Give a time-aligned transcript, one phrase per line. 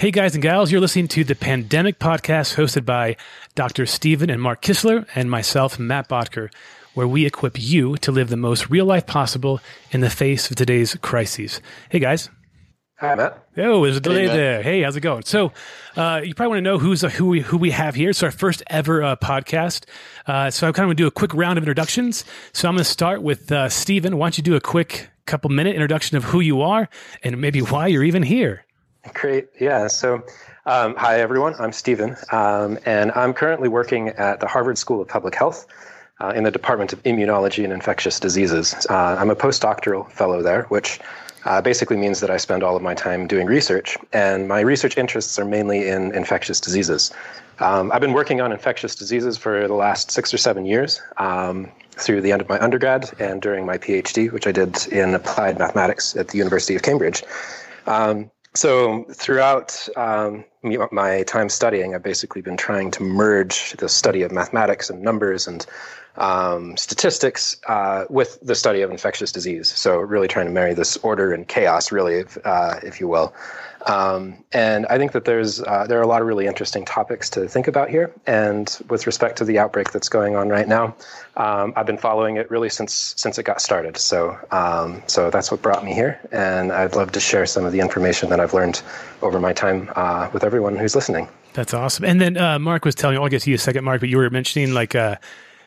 [0.00, 3.18] Hey, guys and gals, you're listening to the Pandemic Podcast hosted by
[3.54, 3.84] Dr.
[3.84, 6.50] Stephen and Mark Kistler and myself, Matt Botker,
[6.94, 9.60] where we equip you to live the most real life possible
[9.90, 11.60] in the face of today's crises.
[11.90, 12.30] Hey, guys.
[12.96, 13.46] Hi, Matt.
[13.58, 14.62] Oh, there's a delay hey, there.
[14.62, 15.24] Hey, how's it going?
[15.24, 15.52] So,
[15.96, 18.08] uh, you probably want to know who's uh, who we who we have here.
[18.08, 19.84] It's our first ever uh, podcast.
[20.26, 22.24] Uh, so, I kind of want to do a quick round of introductions.
[22.54, 24.16] So, I'm going to start with uh, Stephen.
[24.16, 26.88] Why don't you do a quick couple minute introduction of who you are
[27.22, 28.64] and maybe why you're even here?
[29.14, 29.48] Great.
[29.58, 29.86] Yeah.
[29.86, 30.22] So,
[30.66, 31.54] um, hi, everyone.
[31.58, 35.66] I'm Stephen, um, and I'm currently working at the Harvard School of Public Health
[36.20, 38.86] uh, in the Department of Immunology and Infectious Diseases.
[38.90, 41.00] Uh, I'm a postdoctoral fellow there, which
[41.46, 44.98] uh, basically means that I spend all of my time doing research, and my research
[44.98, 47.10] interests are mainly in infectious diseases.
[47.58, 51.70] Um, I've been working on infectious diseases for the last six or seven years um,
[51.92, 55.58] through the end of my undergrad and during my PhD, which I did in applied
[55.58, 57.22] mathematics at the University of Cambridge.
[57.86, 64.22] Um, so throughout um, my time studying, I've basically been trying to merge the study
[64.22, 65.64] of mathematics and numbers and
[66.16, 69.70] um, statistics uh, with the study of infectious disease.
[69.70, 73.32] So really trying to marry this order and chaos, really, if, uh, if you will.
[73.86, 77.30] Um, and I think that there's uh, there are a lot of really interesting topics
[77.30, 78.12] to think about here.
[78.26, 80.94] And with respect to the outbreak that's going on right now,
[81.36, 83.96] um, I've been following it really since since it got started.
[83.96, 87.72] So um, so that's what brought me here, and I'd love to share some of
[87.72, 88.82] the information that I've learned
[89.22, 91.28] over my time uh, with everyone who's listening.
[91.54, 92.04] That's awesome.
[92.04, 93.16] And then uh, Mark was telling.
[93.16, 94.00] I'll get to you a second, Mark.
[94.00, 94.94] But you were mentioning like.
[94.94, 95.16] Uh,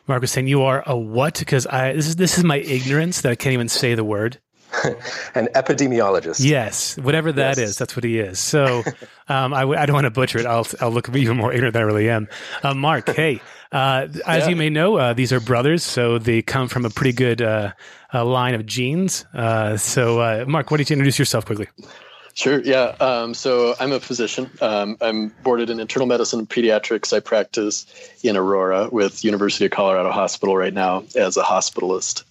[0.06, 1.38] Mark was saying you are a what?
[1.38, 4.38] Because I this is this is my ignorance that I can't even say the word.
[5.34, 6.44] An epidemiologist.
[6.44, 7.70] Yes, whatever that yes.
[7.70, 8.38] is, that's what he is.
[8.38, 8.82] So
[9.28, 10.46] um, I, I, don't want to butcher it.
[10.46, 12.28] I'll, I'll look even more ignorant than I really am.
[12.62, 13.40] Uh, Mark, hey,
[13.72, 14.48] uh, as yeah.
[14.48, 17.72] you may know, uh, these are brothers, so they come from a pretty good uh,
[18.12, 19.24] line of genes.
[19.34, 21.68] Uh, so, uh, Mark, why don't you introduce yourself quickly?
[22.34, 22.60] Sure.
[22.60, 22.96] Yeah.
[22.98, 24.50] Um, so I'm a physician.
[24.60, 27.12] Um, I'm boarded in internal medicine and pediatrics.
[27.12, 27.86] I practice
[28.24, 32.24] in Aurora with University of Colorado Hospital right now as a hospitalist.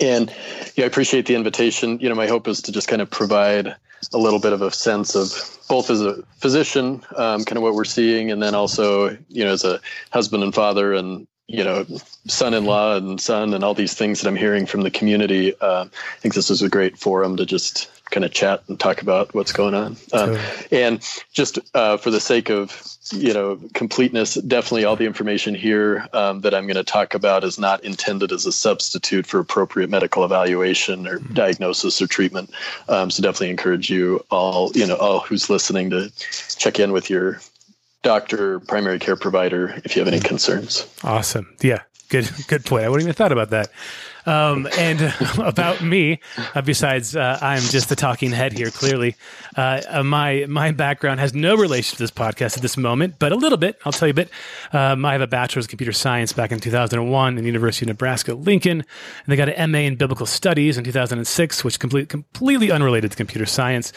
[0.00, 0.32] And
[0.76, 1.98] yeah, I appreciate the invitation.
[2.00, 3.74] You know, my hope is to just kind of provide
[4.12, 7.74] a little bit of a sense of both as a physician, um, kind of what
[7.74, 9.80] we're seeing, and then also, you know, as a
[10.10, 11.84] husband and father and you know,
[12.26, 15.54] son-in-law and son and all these things that I'm hearing from the community.
[15.60, 19.02] Uh, I think this is a great forum to just kind of chat and talk
[19.02, 19.96] about what's going on.
[20.12, 20.38] Um,
[20.70, 21.02] and
[21.32, 22.80] just uh, for the sake of
[23.12, 27.42] you know completeness, definitely all the information here um, that I'm going to talk about
[27.42, 31.34] is not intended as a substitute for appropriate medical evaluation or mm-hmm.
[31.34, 32.50] diagnosis or treatment.
[32.88, 36.12] Um, so definitely encourage you all, you know, all who's listening to
[36.56, 37.40] check in with your
[38.02, 40.86] doctor, primary care provider if you have any concerns.
[41.02, 41.52] Awesome.
[41.62, 41.80] Yeah.
[42.14, 42.84] Good, good point.
[42.84, 43.70] I wouldn't even thought about that.
[44.24, 46.20] Um, and about me,
[46.54, 48.70] uh, besides uh, I'm just the talking head here.
[48.70, 49.16] Clearly,
[49.56, 53.32] uh, uh, my my background has no relation to this podcast at this moment, but
[53.32, 53.80] a little bit.
[53.84, 54.30] I'll tell you a bit.
[54.72, 57.88] Um, I have a bachelor's in computer science back in 2001 in the University of
[57.88, 58.86] Nebraska Lincoln, and
[59.26, 63.44] they got an MA in biblical studies in 2006, which complete, completely unrelated to computer
[63.44, 63.92] science.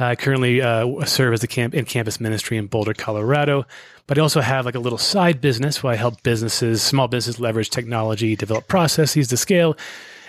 [0.00, 3.66] I currently uh, serve as a camp in campus ministry in Boulder, Colorado.
[4.06, 7.38] But I also have like a little side business where I help businesses, small business,
[7.38, 9.76] leverage technology, develop processes to scale,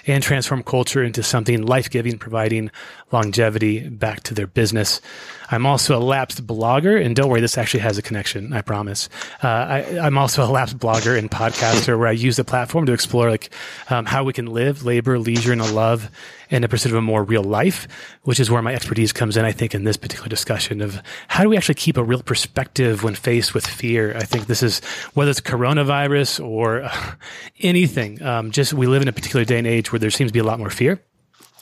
[0.08, 2.72] and transform culture into something life giving, providing
[3.12, 5.02] longevity back to their business.
[5.52, 8.54] I'm also a lapsed blogger, and don't worry, this actually has a connection.
[8.54, 9.10] I promise.
[9.44, 12.94] Uh, I, am also a lapsed blogger and podcaster, where I use the platform to
[12.94, 13.50] explore like
[13.90, 16.10] um, how we can live, labor, leisure, and a love
[16.50, 17.88] in the pursuit of a more real life,
[18.24, 19.44] which is where my expertise comes in.
[19.44, 23.04] I think in this particular discussion of how do we actually keep a real perspective
[23.04, 24.16] when faced with fear.
[24.16, 24.80] I think this is
[25.14, 27.14] whether it's coronavirus or uh,
[27.60, 28.22] anything.
[28.22, 30.40] Um, just we live in a particular day and age where there seems to be
[30.40, 31.02] a lot more fear.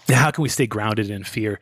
[0.08, 1.60] How can we stay grounded in fear?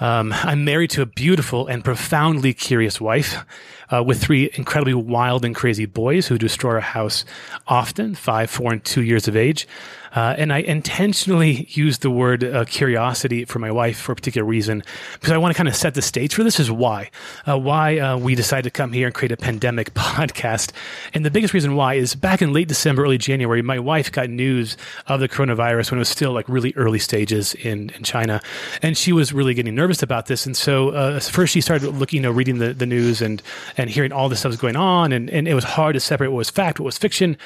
[0.00, 3.44] Um, I'm married to a beautiful and profoundly curious wife
[3.92, 7.26] uh, with three incredibly wild and crazy boys who destroy our house
[7.66, 9.68] often, five, four, and two years of age.
[10.14, 14.44] Uh, and I intentionally used the word uh, curiosity for my wife for a particular
[14.44, 14.82] reason
[15.14, 17.10] because I want to kind of set the stage for this is why.
[17.46, 20.72] Uh, why uh, we decided to come here and create a pandemic podcast.
[21.14, 24.28] And the biggest reason why is back in late December, early January, my wife got
[24.28, 24.76] news
[25.06, 28.40] of the coronavirus when it was still like really early stages in, in China.
[28.82, 30.46] And she was really getting nervous about this.
[30.46, 33.42] And so uh, first she started looking, you know, reading the, the news and,
[33.76, 35.12] and hearing all this stuff was going on.
[35.12, 37.36] And, and it was hard to separate what was fact, what was fiction.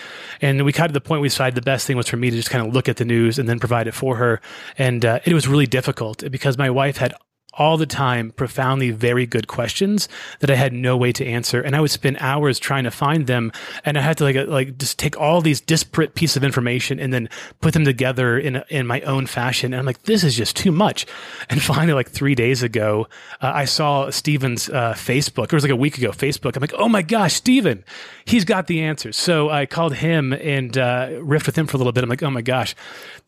[0.41, 2.37] And we got to the point we decided the best thing was for me to
[2.37, 4.41] just kind of look at the news and then provide it for her.
[4.79, 7.13] And uh, it was really difficult because my wife had
[7.59, 10.09] all the time profoundly very good questions
[10.41, 11.61] that I had no way to answer.
[11.61, 13.53] And I would spend hours trying to find them.
[13.85, 17.13] And I had to like, like just take all these disparate pieces of information and
[17.13, 17.29] then
[17.61, 19.73] put them together in, in my own fashion.
[19.73, 21.07] And I'm like, this is just too much.
[21.49, 23.07] And finally, like three days ago,
[23.41, 25.45] uh, I saw Stephen's uh, Facebook.
[25.45, 26.57] It was like a week ago, Facebook.
[26.57, 27.85] I'm like, oh my gosh, Stephen,
[28.25, 29.17] he's got the answers.
[29.17, 32.03] So I called him and uh, riffed with him for a little bit.
[32.03, 32.75] I'm like, oh my gosh,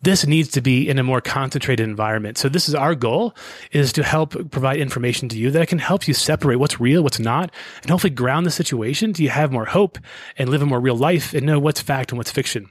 [0.03, 2.39] this needs to be in a more concentrated environment.
[2.39, 3.35] So this is our goal
[3.73, 7.19] is to help provide information to you that can help you separate what's real, what's
[7.19, 7.51] not,
[7.83, 9.99] and hopefully ground the situation so you have more hope
[10.39, 12.71] and live a more real life and know what's fact and what's fiction.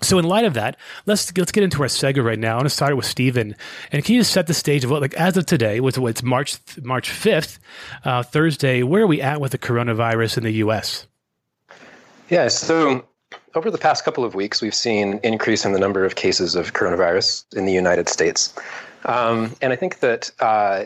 [0.00, 0.76] So in light of that,
[1.06, 2.52] let's let's get into our segue right now.
[2.52, 3.56] I want to start with Stephen,
[3.90, 6.22] and can you just set the stage of what, like, as of today, with what's
[6.22, 7.58] March March fifth,
[8.04, 11.06] uh, Thursday, where are we at with the coronavirus in the U.S.?
[12.28, 13.04] Yeah, so
[13.54, 16.74] over the past couple of weeks, we've seen increase in the number of cases of
[16.74, 18.54] coronavirus in the United States,
[19.08, 20.30] um, and I think that.
[20.38, 20.84] Uh,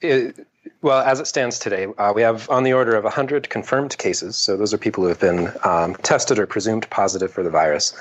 [0.00, 0.46] it,
[0.82, 4.36] well, as it stands today, uh, we have on the order of 100 confirmed cases.
[4.36, 7.96] So those are people who have been um, tested or presumed positive for the virus.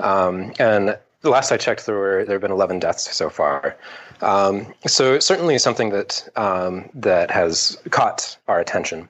[0.00, 3.76] Um, and the last I checked, there were there have been 11 deaths so far.
[4.20, 9.08] Um, so certainly something that um, that has caught our attention.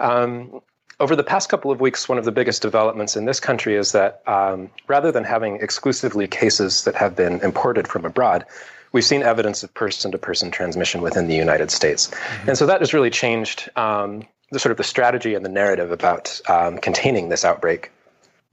[0.00, 0.60] Um,
[1.00, 3.92] over the past couple of weeks, one of the biggest developments in this country is
[3.92, 8.44] that um, rather than having exclusively cases that have been imported from abroad,
[8.92, 12.50] we've seen evidence of person-to-person transmission within the United States, mm-hmm.
[12.50, 15.90] and so that has really changed um, the sort of the strategy and the narrative
[15.90, 16.40] about
[16.80, 17.90] containing this outbreak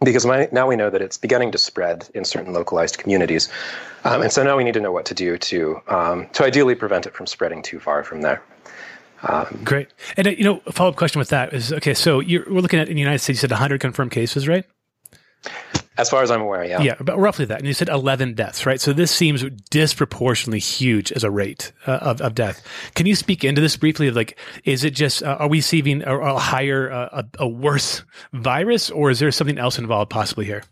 [0.02, 3.50] because now we know that it's beginning to spread in certain localized communities.
[4.06, 6.76] Um, and so now we need to know what to do to, um, to ideally
[6.76, 8.42] prevent it from spreading too far from there.
[9.24, 9.90] Um, Great.
[10.16, 12.80] And, uh, you know, a follow up question with that is okay, so we're looking
[12.80, 14.64] at in the United States, you said 100 confirmed cases, right?
[16.00, 16.82] As far as I'm aware, yeah.
[16.82, 17.58] Yeah, about roughly that.
[17.58, 18.80] And you said 11 deaths, right?
[18.80, 22.66] So this seems disproportionately huge as a rate uh, of, of death.
[22.96, 24.10] Can you speak into this briefly?
[24.10, 28.04] Like, is it just, uh, are we seeing a, a higher, uh, a, a worse
[28.32, 30.64] virus, or is there something else involved possibly here?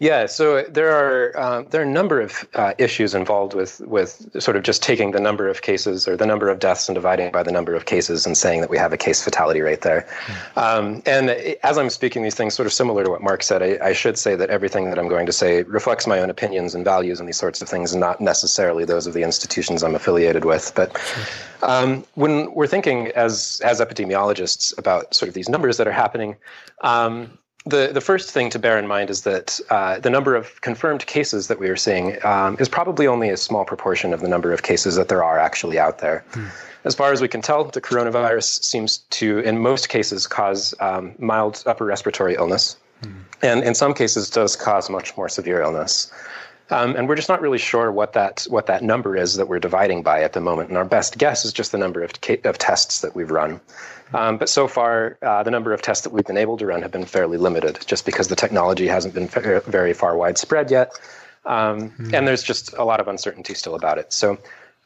[0.00, 4.30] Yeah, so there are um, there are a number of uh, issues involved with with
[4.40, 7.32] sort of just taking the number of cases or the number of deaths and dividing
[7.32, 10.06] by the number of cases and saying that we have a case fatality rate there.
[10.54, 10.62] Mm.
[10.62, 11.30] Um, and
[11.64, 14.16] as I'm speaking these things, sort of similar to what Mark said, I, I, should
[14.16, 17.28] say that everything that I'm going to say reflects my own opinions and values and
[17.28, 20.72] these sorts of things, not necessarily those of the institutions I'm affiliated with.
[20.76, 20.96] But
[21.62, 26.36] um, when we're thinking as as epidemiologists about sort of these numbers that are happening.
[27.68, 31.04] The, the first thing to bear in mind is that uh, the number of confirmed
[31.04, 34.54] cases that we are seeing um, is probably only a small proportion of the number
[34.54, 36.24] of cases that there are actually out there.
[36.32, 36.48] Mm.
[36.84, 41.14] As far as we can tell, the coronavirus seems to, in most cases, cause um,
[41.18, 43.12] mild upper respiratory illness, mm.
[43.42, 46.10] and in some cases, does cause much more severe illness.
[46.70, 49.58] Um, and we're just not really sure what that what that number is that we're
[49.58, 50.68] dividing by at the moment.
[50.68, 52.12] And our best guess is just the number of
[52.44, 53.60] of tests that we've run.
[54.14, 56.82] Um, but so far, uh, the number of tests that we've been able to run
[56.82, 60.92] have been fairly limited, just because the technology hasn't been very far widespread yet,
[61.44, 62.14] um, mm.
[62.14, 64.12] and there's just a lot of uncertainty still about it.
[64.12, 64.38] So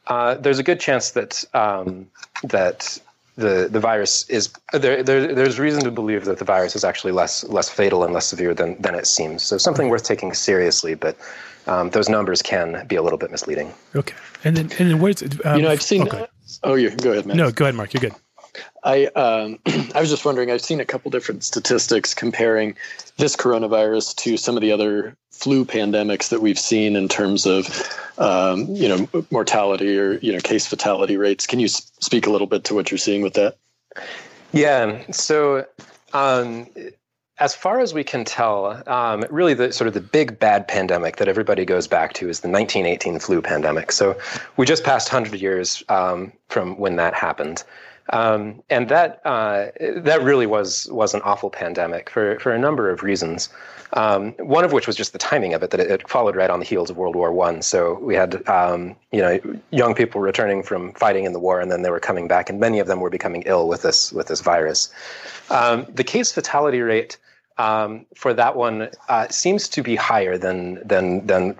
[0.07, 2.07] uh, there's a good chance that um,
[2.43, 2.99] that
[3.35, 7.13] the the virus is there, there, There's reason to believe that the virus is actually
[7.13, 9.43] less less fatal and less severe than than it seems.
[9.43, 11.17] So something worth taking seriously, but.
[11.67, 13.73] Um, those numbers can be a little bit misleading.
[13.95, 16.03] Okay, and then and then where's um, you know I've seen.
[16.03, 16.25] Okay.
[16.63, 17.37] Oh, you go ahead, man.
[17.37, 17.93] No, go ahead, Mark.
[17.93, 18.13] You're good.
[18.83, 19.59] I um,
[19.95, 20.51] I was just wondering.
[20.51, 22.75] I've seen a couple different statistics comparing
[23.17, 27.67] this coronavirus to some of the other flu pandemics that we've seen in terms of
[28.17, 31.47] um, you know mortality or you know case fatality rates.
[31.47, 33.57] Can you speak a little bit to what you're seeing with that?
[34.51, 35.01] Yeah.
[35.11, 35.65] So.
[36.15, 36.67] Um,
[37.39, 41.17] as far as we can tell, um, really the sort of the big bad pandemic
[41.17, 43.91] that everybody goes back to is the 1918 flu pandemic.
[43.91, 44.15] So
[44.57, 47.63] we just passed 100 years um, from when that happened.
[48.09, 52.89] Um, and that uh, that really was was an awful pandemic for for a number
[52.89, 53.49] of reasons.
[53.93, 56.49] Um, one of which was just the timing of it; that it, it, followed right
[56.49, 57.61] on the heels of World War One.
[57.61, 59.39] So we had um, you know
[59.71, 62.59] young people returning from fighting in the war, and then they were coming back, and
[62.59, 64.89] many of them were becoming ill with this with this virus.
[65.49, 67.17] Um, the case fatality rate
[67.57, 71.55] um, for that one uh, seems to be higher than than than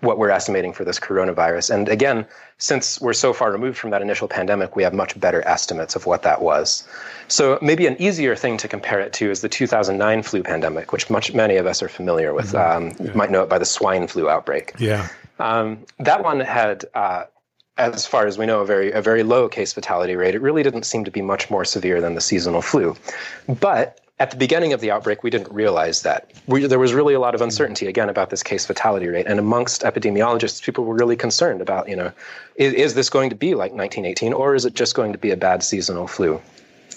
[0.00, 1.74] what we're estimating for this coronavirus.
[1.74, 2.26] And again,
[2.58, 6.06] since we're so far removed from that initial pandemic, we have much better estimates of
[6.06, 6.86] what that was.
[7.28, 11.10] So maybe an easier thing to compare it to is the 2009 flu pandemic, which
[11.10, 12.52] much many of us are familiar with.
[12.52, 12.76] Mm-hmm.
[12.76, 13.12] Um, yeah.
[13.12, 14.72] You might know it by the swine flu outbreak.
[14.78, 15.08] Yeah.
[15.38, 17.24] Um, that one had, uh,
[17.76, 20.34] as far as we know, a very a very low case fatality rate.
[20.34, 22.96] It really didn't seem to be much more severe than the seasonal flu,
[23.60, 26.32] but at the beginning of the outbreak, we didn't realize that.
[26.46, 29.26] We, there was really a lot of uncertainty, again, about this case fatality rate.
[29.26, 32.12] And amongst epidemiologists, people were really concerned about, you know,
[32.56, 35.30] is, is this going to be like 1918 or is it just going to be
[35.30, 36.40] a bad seasonal flu?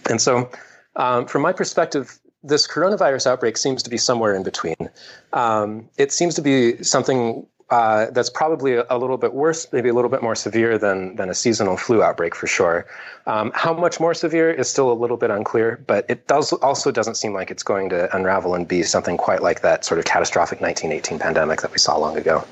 [0.09, 0.49] And so,
[0.95, 4.89] um, from my perspective, this coronavirus outbreak seems to be somewhere in between.
[5.33, 9.89] Um, it seems to be something uh, that's probably a, a, little bit worse, maybe
[9.89, 12.85] a little bit more severe than than a seasonal flu outbreak for sure.
[13.27, 16.89] Um, how much more severe is still a little bit unclear, but it does also
[16.89, 20.05] doesn't seem like it's going to unravel and be something quite like that sort of
[20.05, 22.43] catastrophic 1918 pandemic that we saw long ago.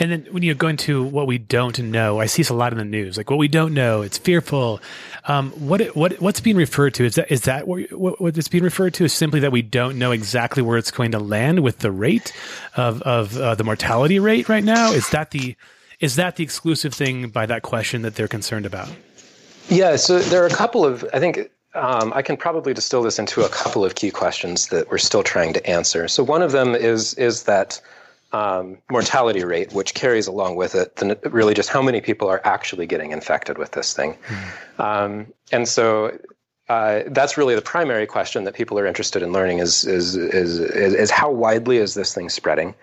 [0.00, 2.72] And then when you go into what we don't know, I see this a lot
[2.72, 3.16] in the news.
[3.16, 4.80] Like what we don't know, it's fearful.
[5.26, 8.64] Um, what what what's being referred to is that is that what, what what's being
[8.64, 11.78] referred to is simply that we don't know exactly where it's going to land with
[11.78, 12.32] the rate
[12.76, 14.92] of of uh, the mortality rate right now.
[14.92, 15.56] Is that the
[16.00, 18.88] is that the exclusive thing by that question that they're concerned about?
[19.68, 19.96] Yeah.
[19.96, 23.42] So there are a couple of I think um, I can probably distill this into
[23.42, 26.08] a couple of key questions that we're still trying to answer.
[26.08, 27.80] So one of them is is that
[28.32, 32.40] um, mortality rate, which carries along with it the, really just how many people are
[32.44, 34.14] actually getting infected with this thing.
[34.14, 34.82] Mm-hmm.
[34.82, 36.18] Um, and so
[36.68, 40.58] uh, that's really the primary question that people are interested in learning is, is, is,
[40.58, 42.74] is, is how widely is this thing spreading?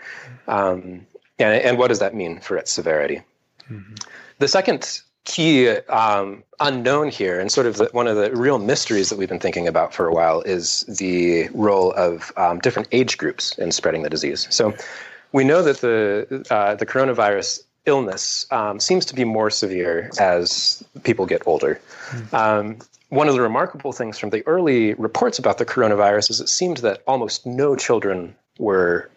[0.47, 1.05] Um,
[1.50, 3.21] and, and what does that mean for its severity?
[3.69, 3.95] Mm-hmm.
[4.39, 9.10] The second key um, unknown here, and sort of the, one of the real mysteries
[9.10, 13.17] that we've been thinking about for a while, is the role of um, different age
[13.17, 14.48] groups in spreading the disease.
[14.50, 14.74] So
[15.31, 20.83] we know that the uh, the coronavirus illness um, seems to be more severe as
[21.03, 21.79] people get older.
[22.10, 22.33] Mm.
[22.33, 22.77] Um,
[23.10, 26.77] one of the remarkable things from the early reports about the coronavirus is it seemed
[26.77, 29.10] that almost no children were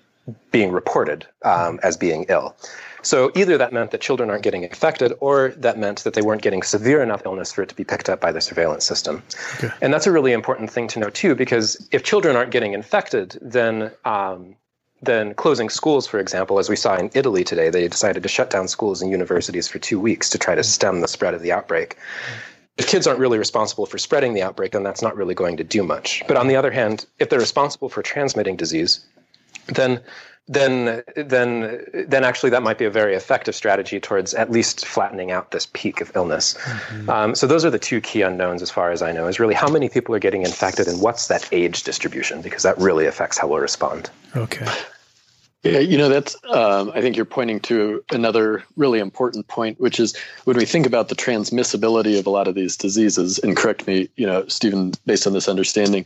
[0.51, 2.57] being reported um, as being ill.
[3.03, 6.41] So either that meant that children aren't getting infected, or that meant that they weren't
[6.41, 9.23] getting severe enough illness for it to be picked up by the surveillance system.
[9.57, 9.71] Okay.
[9.83, 13.39] And that's a really important thing to know too, because if children aren't getting infected,
[13.43, 14.57] then um,
[15.03, 18.49] then closing schools, for example, as we saw in Italy today, they decided to shut
[18.49, 21.53] down schools and universities for two weeks to try to stem the spread of the
[21.53, 21.99] outbreak.
[22.79, 25.65] If kids aren't really responsible for spreading the outbreak, then that's not really going to
[25.65, 26.23] do much.
[26.27, 29.05] But on the other hand, if they're responsible for transmitting disease,
[29.67, 30.01] then
[30.47, 35.31] then then then actually that might be a very effective strategy towards at least flattening
[35.31, 36.55] out this peak of illness.
[36.55, 37.09] Mm-hmm.
[37.09, 39.55] Um, so those are the two key unknowns, as far as I know, is really
[39.55, 43.39] how many people are getting infected and what's that age distribution, because that really affects
[43.39, 44.11] how we'll respond.
[44.37, 44.67] Okay.
[45.63, 49.99] Yeah, you know, that's, um, I think you're pointing to another really important point, which
[49.99, 53.87] is when we think about the transmissibility of a lot of these diseases, and correct
[53.87, 56.05] me, you know, Stephen, based on this understanding,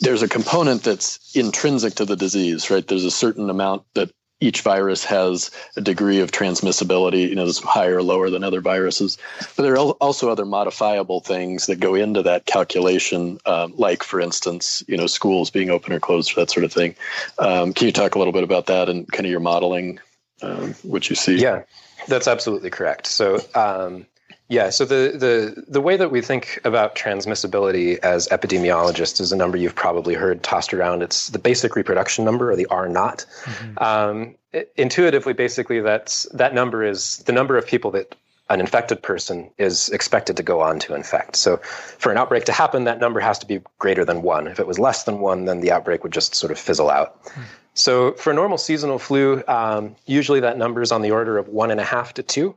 [0.00, 2.86] there's a component that's intrinsic to the disease, right?
[2.86, 7.58] There's a certain amount that each virus has a degree of transmissibility, you know, that's
[7.58, 9.18] higher or lower than other viruses.
[9.56, 14.20] But there are also other modifiable things that go into that calculation, um, like, for
[14.20, 16.94] instance, you know, schools being open or closed, that sort of thing.
[17.38, 19.98] Um, can you talk a little bit about that and kind of your modeling,
[20.40, 21.36] um, what you see?
[21.36, 21.62] Yeah,
[22.06, 23.08] that's absolutely correct.
[23.08, 24.06] So, um,
[24.48, 29.36] yeah, so the, the, the way that we think about transmissibility as epidemiologists is a
[29.36, 31.02] number you've probably heard tossed around.
[31.02, 33.26] It's the basic reproduction number, or the R naught.
[33.44, 33.84] Mm-hmm.
[33.84, 34.34] Um,
[34.76, 38.14] intuitively, basically, that's that number is the number of people that
[38.48, 41.36] an infected person is expected to go on to infect.
[41.36, 44.46] So, for an outbreak to happen, that number has to be greater than one.
[44.46, 47.22] If it was less than one, then the outbreak would just sort of fizzle out.
[47.24, 47.42] Mm-hmm.
[47.74, 51.48] So, for a normal seasonal flu, um, usually that number is on the order of
[51.48, 52.56] one and a half to two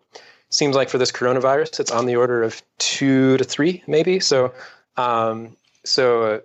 [0.51, 4.19] seems like for this coronavirus, it's on the order of two to three, maybe.
[4.19, 4.53] So,
[4.97, 6.39] um, so uh,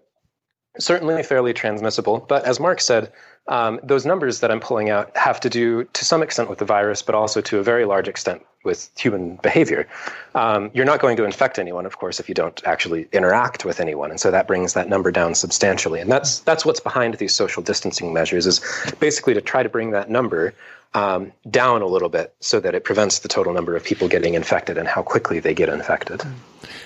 [0.79, 2.25] certainly fairly transmissible.
[2.27, 3.13] But as Mark said,
[3.49, 6.65] um, those numbers that I'm pulling out have to do to some extent with the
[6.65, 9.87] virus, but also to a very large extent with human behavior.
[10.35, 13.79] Um, you're not going to infect anyone, of course, if you don't actually interact with
[13.79, 16.01] anyone, and so that brings that number down substantially.
[16.01, 18.61] And that's that's what's behind these social distancing measures is
[18.99, 20.53] basically to try to bring that number
[20.95, 24.35] um, down a little bit so that it prevents the total number of people getting
[24.35, 26.23] infected and how quickly they get infected.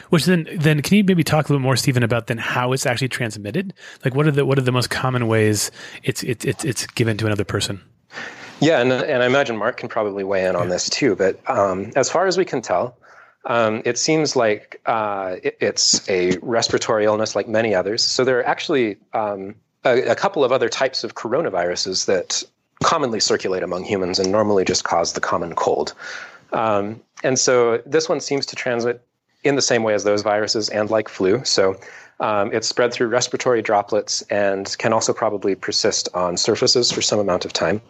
[0.08, 2.86] Which then, then can you maybe talk a little more, Stephen, about then how it's
[2.86, 3.74] actually transmitted?
[4.04, 5.70] Like, what are the what are the most common ways
[6.02, 7.80] it's it's it's, it's given to another person?
[8.60, 10.74] Yeah, and and I imagine Mark can probably weigh in on yeah.
[10.74, 11.16] this too.
[11.16, 12.96] But um, as far as we can tell,
[13.46, 18.04] um, it seems like uh, it, it's a respiratory illness like many others.
[18.04, 19.54] So there are actually um,
[19.84, 22.42] a, a, couple of other types of coronaviruses that
[22.82, 25.94] commonly circulate among humans and normally just cause the common cold.
[26.52, 29.02] Um, and so this one seems to transmit
[29.42, 31.42] in the same way as those viruses and like flu.
[31.44, 31.76] So
[32.20, 37.18] um, it's spread through respiratory droplets and can also probably persist on surfaces for some
[37.18, 37.80] amount of time.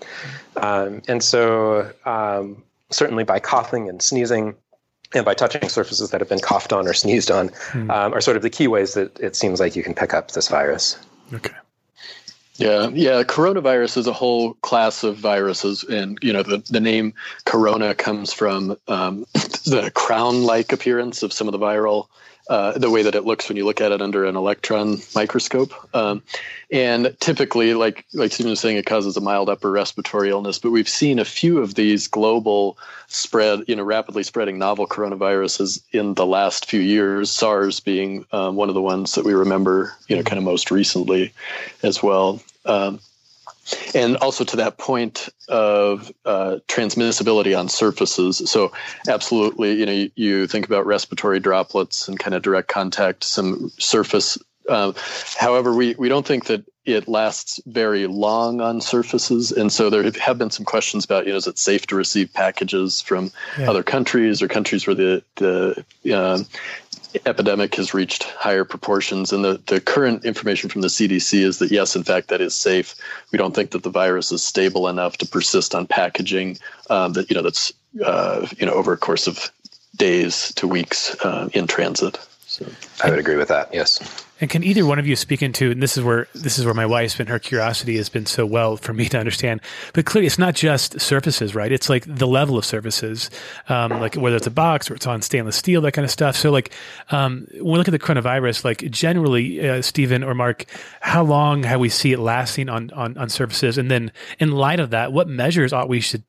[0.56, 4.54] Um, and so, um, certainly by coughing and sneezing,
[5.12, 7.90] and by touching surfaces that have been coughed on or sneezed on, mm.
[7.90, 10.46] are sort of the key ways that it seems like you can pick up this
[10.46, 10.96] virus.
[11.32, 11.52] Okay.
[12.60, 13.22] Yeah, yeah.
[13.22, 17.14] Coronavirus is a whole class of viruses, and you know the the name
[17.46, 19.24] corona comes from um,
[19.64, 22.08] the crown-like appearance of some of the viral
[22.50, 25.72] uh, the way that it looks when you look at it under an electron microscope.
[25.94, 26.20] Um,
[26.70, 30.58] and typically, like like Stephen was saying, it causes a mild upper respiratory illness.
[30.58, 32.76] But we've seen a few of these global
[33.06, 37.30] spread, you know, rapidly spreading novel coronaviruses in the last few years.
[37.30, 40.70] SARS being um, one of the ones that we remember, you know, kind of most
[40.70, 41.32] recently,
[41.82, 42.42] as well.
[42.64, 43.00] Um,
[43.94, 48.38] and also to that point of uh, transmissibility on surfaces.
[48.50, 48.72] So,
[49.08, 53.70] absolutely, you know, you, you, think about respiratory droplets and kind of direct contact, some
[53.78, 54.38] surface.
[54.68, 54.92] Uh,
[55.36, 60.10] however, we, we don't think that it lasts very long on surfaces, and so there
[60.20, 63.68] have been some questions about, you know, is it safe to receive packages from yeah.
[63.68, 66.38] other countries or countries where the the uh,
[67.26, 69.32] epidemic has reached higher proportions.
[69.32, 72.54] And the, the current information from the CDC is that, yes, in fact, that is
[72.54, 72.94] safe.
[73.32, 77.30] We don't think that the virus is stable enough to persist on packaging um, that,
[77.30, 77.72] you know, that's,
[78.04, 79.50] uh, you know, over a course of
[79.96, 82.18] days to weeks uh, in transit.
[82.46, 82.66] So
[83.02, 83.72] I would agree with that.
[83.72, 84.24] Yes.
[84.40, 86.74] And can either one of you speak into, and this is where this is where
[86.74, 89.60] my wife's been, her curiosity has been so well for me to understand.
[89.92, 91.70] But clearly, it's not just surfaces, right?
[91.70, 93.30] It's like the level of surfaces,
[93.68, 96.36] um, like whether it's a box or it's on stainless steel, that kind of stuff.
[96.36, 96.72] So, like
[97.10, 100.64] um, when we look at the coronavirus, like generally, uh, Stephen or Mark,
[101.00, 103.76] how long have we see it lasting on, on on surfaces?
[103.76, 106.24] And then, in light of that, what measures ought we should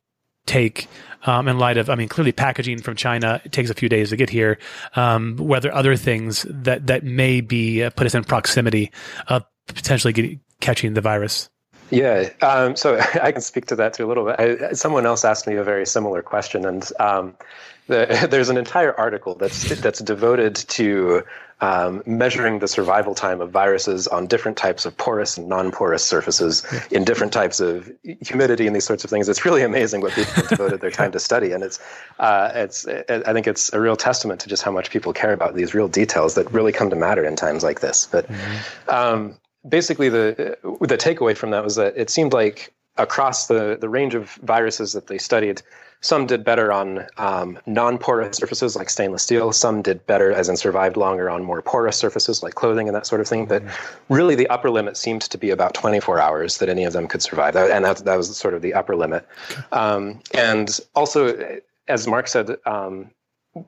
[0.46, 0.88] take
[1.24, 4.10] um, in light of, I mean, clearly packaging from China it takes a few days
[4.10, 4.58] to get here.
[4.96, 8.90] Um, whether other things that that may be uh, put us in proximity
[9.28, 11.48] of potentially get, catching the virus.
[11.90, 14.36] Yeah, um, so I can speak to that too a little bit.
[14.38, 17.36] I, someone else asked me a very similar question, and um,
[17.86, 21.24] the, there's an entire article that's that's devoted to
[21.62, 26.64] um, measuring the survival time of viruses on different types of porous and non-porous surfaces
[26.90, 27.88] in different types of
[28.20, 29.28] humidity and these sorts of things.
[29.28, 31.78] It's really amazing what people have devoted their time to study, and it's
[32.18, 35.54] uh, it's I think it's a real testament to just how much people care about
[35.54, 38.08] these real details that really come to matter in times like this.
[38.10, 38.90] But mm-hmm.
[38.90, 43.88] um, basically, the the takeaway from that was that it seemed like across the the
[43.88, 45.62] range of viruses that they studied
[46.02, 49.52] some did better on um, non-porous surfaces like stainless steel.
[49.52, 53.06] Some did better, as in survived longer, on more porous surfaces like clothing and that
[53.06, 53.46] sort of thing.
[53.46, 53.62] But
[54.08, 57.22] really, the upper limit seemed to be about 24 hours that any of them could
[57.22, 59.26] survive, and that, that was sort of the upper limit.
[59.70, 63.08] Um, and also, as Mark said, um,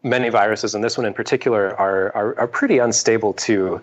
[0.03, 3.81] many viruses, and this one in particular, are are, are pretty unstable to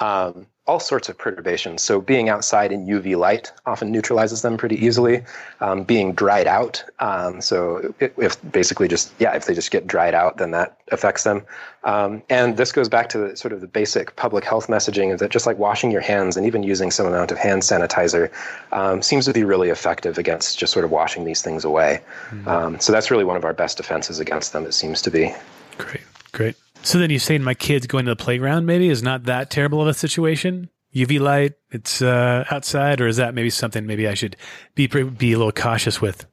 [0.00, 1.82] um, all sorts of perturbations.
[1.82, 5.24] So being outside in UV light often neutralizes them pretty easily.
[5.58, 10.14] Um, being dried out, um, so if basically just yeah, if they just get dried
[10.14, 11.42] out, then that affects them.
[11.82, 15.18] Um, and this goes back to the, sort of the basic public health messaging is
[15.18, 18.30] that just like washing your hands and even using some amount of hand sanitizer
[18.70, 22.00] um, seems to be really effective against just sort of washing these things away.
[22.30, 22.78] Mm-hmm.
[22.78, 24.66] so that's really one of our best defenses against them.
[24.66, 25.34] It seems to be.
[25.78, 26.54] Great, great.
[26.82, 29.82] So then you're saying my kids going to the playground maybe is not that terrible
[29.82, 30.70] of a situation?
[30.94, 34.36] UV light, it's uh, outside, or is that maybe something maybe I should
[34.74, 36.26] be be a little cautious with?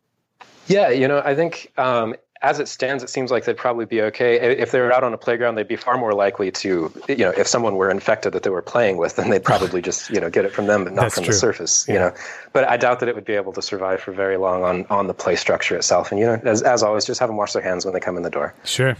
[0.68, 4.02] Yeah, you know, I think um, as it stands, it seems like they'd probably be
[4.02, 4.36] okay.
[4.36, 7.32] If they were out on a playground, they'd be far more likely to, you know,
[7.32, 10.30] if someone were infected that they were playing with, then they'd probably just, you know,
[10.30, 11.34] get it from them, but not That's from true.
[11.34, 11.94] the surface, yeah.
[11.94, 12.14] you know.
[12.54, 15.08] But I doubt that it would be able to survive for very long on, on
[15.08, 16.12] the play structure itself.
[16.12, 18.18] And, you know, as, as always, just have them wash their hands when they come
[18.18, 18.54] in the door.
[18.64, 18.96] Sure.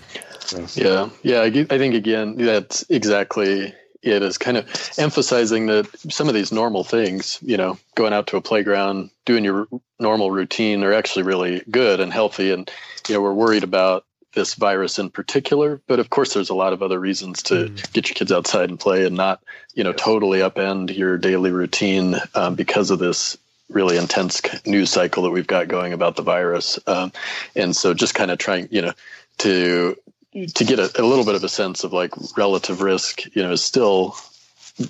[0.74, 1.10] Yeah.
[1.24, 1.42] Yeah.
[1.42, 4.66] I think, again, that's exactly it is kind of
[4.98, 9.44] emphasizing that some of these normal things, you know, going out to a playground, doing
[9.44, 9.68] your
[10.00, 12.52] normal routine are actually really good and healthy.
[12.52, 12.70] And,
[13.08, 16.74] you know, we're worried about this virus in particular, but of course there's a lot
[16.74, 17.94] of other reasons to mm.
[17.94, 19.42] get your kids outside and play and not,
[19.74, 23.38] you know, totally upend your daily routine um, because of this
[23.70, 26.80] really intense news cycle that we've got going about the virus.
[26.88, 27.12] Um,
[27.56, 28.94] and so just kind of trying, you know,
[29.40, 29.98] to
[30.34, 33.52] to get a, a, little bit of a sense of like relative risk, you know,
[33.52, 34.16] is still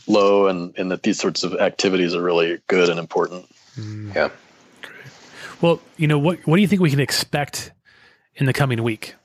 [0.08, 3.46] low, and and that these sorts of activities are really good and important.
[3.76, 4.14] Mm.
[4.16, 4.30] Yeah.
[4.82, 4.98] Great.
[5.62, 7.72] Well, you know, what what do you think we can expect
[8.36, 9.16] in the coming week?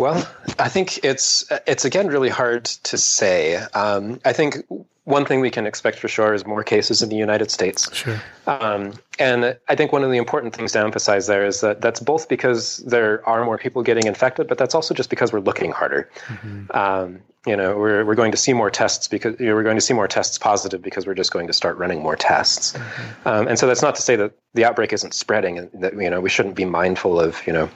[0.00, 0.26] Well,
[0.58, 3.56] I think it's it's again really hard to say.
[3.74, 4.64] Um, I think
[5.04, 7.94] one thing we can expect for sure is more cases in the United States.
[7.94, 8.18] Sure.
[8.46, 12.00] Um, and I think one of the important things to emphasize there is that that's
[12.00, 15.70] both because there are more people getting infected, but that's also just because we're looking
[15.70, 16.08] harder.
[16.28, 16.76] Mm-hmm.
[16.76, 19.76] Um, you know, we're we're going to see more tests because you know, we're going
[19.76, 22.72] to see more tests positive because we're just going to start running more tests.
[22.72, 23.28] Mm-hmm.
[23.28, 26.08] Um, and so that's not to say that the outbreak isn't spreading, and that you
[26.08, 27.70] know we shouldn't be mindful of you know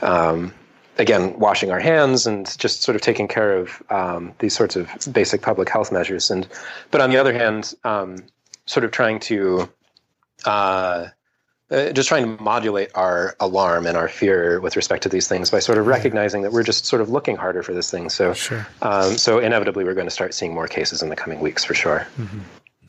[0.00, 0.54] um,
[0.98, 4.90] again, washing our hands and just sort of taking care of um, these sorts of
[5.12, 6.30] basic public health measures.
[6.30, 6.46] And
[6.90, 8.18] but on the other hand, um,
[8.66, 9.68] sort of trying to
[10.44, 11.08] uh,
[11.70, 15.50] uh, just trying to modulate our alarm and our fear with respect to these things
[15.50, 18.08] by sort of recognizing that we're just sort of looking harder for this thing.
[18.08, 18.66] So, sure.
[18.82, 21.74] um, so inevitably, we're going to start seeing more cases in the coming weeks for
[21.74, 22.06] sure.
[22.18, 22.38] Mm-hmm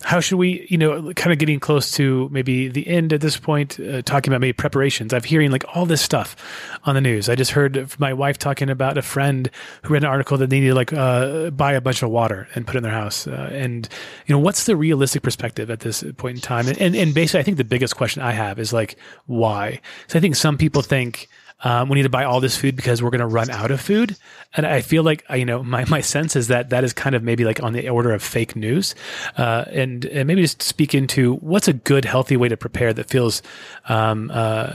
[0.03, 3.37] how should we, you know, kind of getting close to maybe the end at this
[3.37, 5.13] point, uh, talking about maybe preparations.
[5.13, 6.35] I'm hearing like all this stuff
[6.83, 7.29] on the news.
[7.29, 9.49] I just heard my wife talking about a friend
[9.83, 12.47] who read an article that they needed to like uh, buy a bunch of water
[12.53, 13.25] and put in their house.
[13.25, 13.89] Uh, and,
[14.27, 16.67] you know, what's the realistic perspective at this point in time?
[16.67, 19.81] And, and, and basically, I think the biggest question I have is like, why?
[20.07, 21.27] So I think some people think,
[21.63, 23.81] um, we need to buy all this food because we're going to run out of
[23.81, 24.15] food.
[24.55, 27.23] And I feel like, you know, my, my sense is that that is kind of
[27.23, 28.93] maybe like on the order of fake news.
[29.37, 33.09] Uh, and, and maybe just speak into what's a good, healthy way to prepare that
[33.09, 33.41] feels,
[33.89, 34.71] um, uh,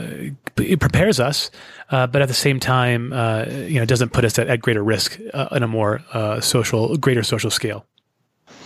[0.57, 1.51] it prepares us,
[1.89, 4.83] uh, but at the same time, uh, you know, doesn't put us at, at greater
[4.83, 7.85] risk uh, in a more uh, social, greater social scale.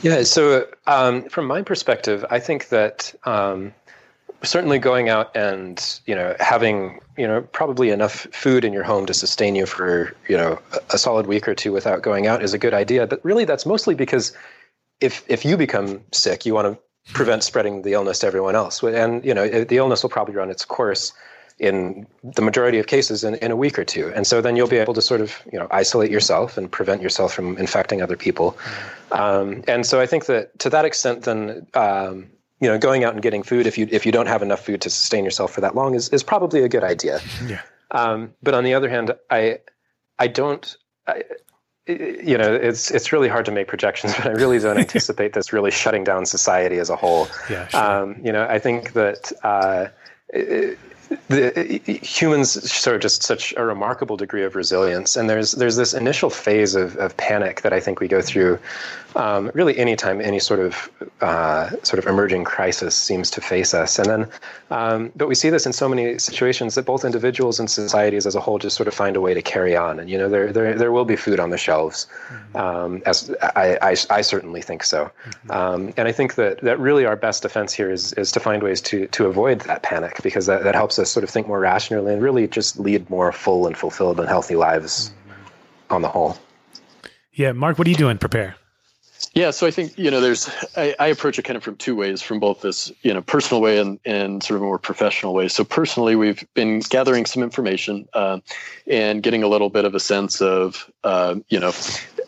[0.02, 0.24] Yeah.
[0.24, 3.74] So, um, from my perspective, I think that um,
[4.44, 9.06] certainly going out and you know having you know probably enough food in your home
[9.06, 10.60] to sustain you for you know
[10.92, 13.08] a solid week or two without going out is a good idea.
[13.08, 14.34] But really that's mostly because
[15.02, 18.84] if if you become sick you want to prevent spreading the illness to everyone else.
[18.84, 21.14] And you know the illness will probably run its course
[21.60, 24.12] in the majority of cases in, in a week or two.
[24.14, 27.02] And so then you'll be able to sort of you know isolate yourself and prevent
[27.02, 28.58] yourself from infecting other people.
[29.12, 33.14] Um, and so i think that to that extent then um, you know, going out
[33.14, 35.62] and getting food if you if you don't have enough food to sustain yourself for
[35.62, 37.20] that long is is probably a good idea.
[37.46, 37.62] Yeah.
[37.92, 39.60] Um, but on the other hand, I
[40.20, 40.76] I don't.
[41.08, 41.24] I,
[41.88, 45.54] you know, it's it's really hard to make projections, but I really don't anticipate this
[45.54, 47.28] really shutting down society as a whole.
[47.50, 47.82] Yeah, sure.
[47.82, 49.88] um, you know, I think that uh,
[51.30, 56.30] the humans show just such a remarkable degree of resilience, and there's there's this initial
[56.30, 58.60] phase of, of panic that I think we go through.
[59.16, 60.92] Um, really, anytime any sort of
[61.22, 64.30] uh, sort of emerging crisis seems to face us, and then,
[64.70, 68.36] um, but we see this in so many situations that both individuals and societies as
[68.36, 70.00] a whole just sort of find a way to carry on.
[70.00, 72.58] And you know, there there there will be food on the shelves, mm-hmm.
[72.58, 75.52] um, as I, I, I certainly think so, mm-hmm.
[75.52, 78.62] Um, and I think that that really our best defense here is is to find
[78.62, 81.60] ways to to avoid that panic because that that helps us sort of think more
[81.60, 85.94] rationally and really just lead more full and fulfilled and healthy lives mm-hmm.
[85.94, 86.38] on the whole.
[87.34, 88.18] Yeah, Mark, what are you doing?
[88.18, 88.56] Prepare.
[89.34, 91.96] Yeah, so I think you know, there's I, I, approach it kind of from two
[91.96, 95.48] ways, from both this you know personal way and and sort of more professional way.
[95.48, 98.40] So personally, we've been gathering some information uh,
[98.88, 101.72] and getting a little bit of a sense of uh, you know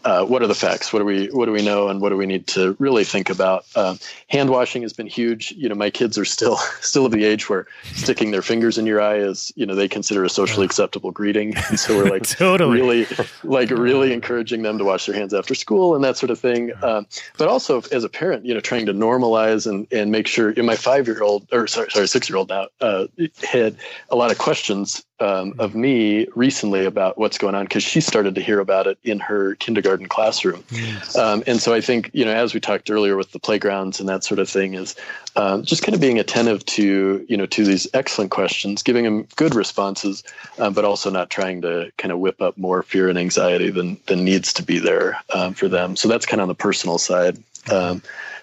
[0.10, 0.92] uh, what are the facts?
[0.92, 3.30] What do we what do we know, and what do we need to really think
[3.30, 3.66] about?
[3.76, 3.96] Uh,
[4.28, 5.52] hand washing has been huge.
[5.52, 8.88] You know, my kids are still still of the age where sticking their fingers in
[8.88, 12.24] your eye is you know they consider a socially acceptable greeting, and so we're like
[12.28, 13.08] totally really
[13.44, 16.72] like really encouraging them to wash their hands after school and that sort of thing.
[16.82, 17.04] Uh,
[17.38, 20.50] but also as a parent, you know, trying to normalize and and make sure.
[20.50, 23.06] You know, my five year old or sorry sorry six year old now uh,
[23.44, 23.76] had
[24.10, 28.36] a lot of questions um, of me recently about what's going on because she started
[28.36, 30.64] to hear about it in her kindergarten classroom.
[30.72, 31.16] Yes.
[31.16, 34.08] Um, and so I think, you know, as we talked earlier with the playgrounds and
[34.10, 34.96] that sort of thing, is
[35.36, 39.28] um, just kind of being attentive to, you know, to these excellent questions, giving them
[39.36, 40.24] good responses,
[40.58, 43.98] um, but also not trying to kind of whip up more fear and anxiety than,
[44.08, 45.96] than needs to be there um, for them.
[45.96, 47.38] So that's kind of on the personal side.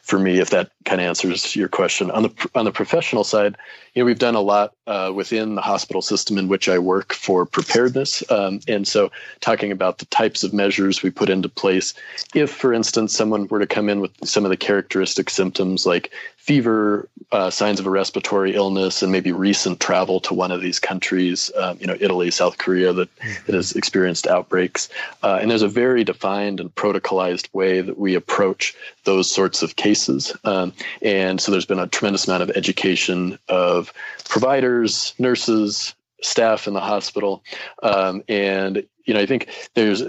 [0.07, 2.12] For me, if that kind of answers your question.
[2.12, 3.57] On the on the professional side,
[3.92, 7.12] you know, we've done a lot uh, within the hospital system in which I work
[7.12, 11.92] for preparedness, um, and so talking about the types of measures we put into place.
[12.37, 16.12] If, for instance, someone were to come in with some of the characteristic symptoms like
[16.46, 20.78] fever, uh, signs of a respiratory illness, and maybe recent travel to one of these
[20.78, 23.09] countries, um, you know, Italy, South Korea, that,
[23.46, 24.88] that has experienced outbreaks,
[25.24, 29.74] uh, and there's a very defined and protocolized way that we approach those sorts of
[29.74, 30.37] cases.
[30.44, 33.92] Um, and so there's been a tremendous amount of education of
[34.28, 37.42] providers, nurses, staff in the hospital.
[37.82, 40.02] Um, and, you know, I think there's,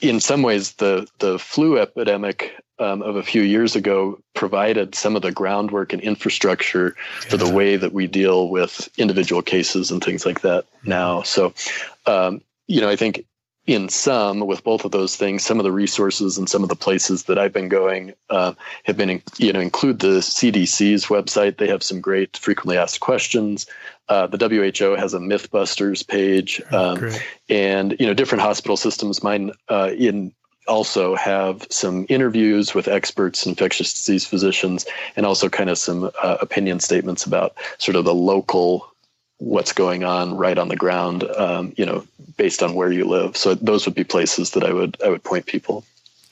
[0.00, 5.14] in some ways, the, the flu epidemic um, of a few years ago provided some
[5.14, 7.28] of the groundwork and infrastructure yeah.
[7.28, 11.22] for the way that we deal with individual cases and things like that now.
[11.22, 11.52] So,
[12.06, 13.24] um, you know, I think
[13.66, 16.74] in some with both of those things some of the resources and some of the
[16.74, 18.52] places that i've been going uh,
[18.84, 21.58] have been you know include the cdc's website.
[21.58, 23.66] They have some great frequently asked questions.
[24.08, 27.12] Uh, the who has a mythbusters page oh, um,
[27.48, 29.22] and you know different hospital systems.
[29.22, 30.32] Mine uh, in
[30.70, 36.36] also have some interviews with experts infectious disease physicians and also kind of some uh,
[36.40, 38.86] opinion statements about sort of the local
[39.38, 42.06] what's going on right on the ground, um, you know,
[42.36, 43.36] based on where you live.
[43.36, 45.84] So those would be places that I would I would point people.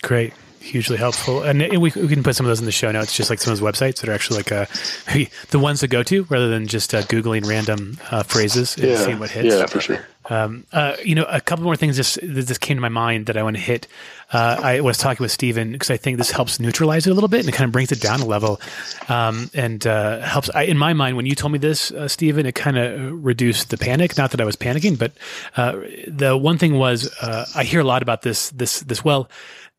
[0.03, 0.33] Great.
[0.69, 1.43] Hugely helpful.
[1.43, 3.53] And we, we can put some of those in the show notes, just like some
[3.53, 4.67] of those websites that are actually like uh,
[5.51, 8.97] the ones to go to rather than just uh, Googling random uh, phrases and yeah.
[8.97, 9.55] seeing what hits.
[9.55, 10.07] Yeah, for sure.
[10.31, 13.37] Um, uh, you know, a couple more things just this came to my mind that
[13.37, 13.87] I want to hit.
[14.31, 17.29] Uh, I was talking with Stephen because I think this helps neutralize it a little
[17.29, 18.61] bit and it kind of brings it down a level,
[19.09, 20.51] um, and uh, helps.
[20.51, 23.71] I, in my mind, when you told me this, uh, Stephen, it kind of reduced
[23.71, 24.19] the panic.
[24.19, 25.13] Not that I was panicking, but
[25.57, 28.51] uh, the one thing was uh, I hear a lot about this.
[28.51, 29.31] This this well